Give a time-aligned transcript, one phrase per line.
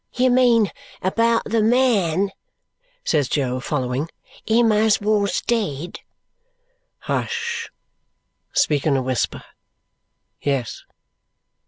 [0.15, 0.71] "You mean
[1.03, 2.31] about the man?"
[3.03, 4.09] says Jo, following.
[4.47, 5.99] "Him as wos dead?"
[7.01, 7.69] "Hush!
[8.51, 9.43] Speak in a whisper!
[10.41, 10.81] Yes.